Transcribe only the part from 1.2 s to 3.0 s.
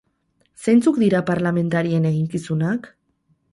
parlamentarien eginkizunak?